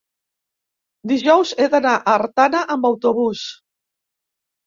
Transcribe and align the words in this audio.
Dijous 1.11 1.51
he 1.57 1.67
d'anar 1.73 1.91
a 1.99 2.15
Artana 2.15 2.63
amb 2.77 2.87
autobús. 2.91 3.45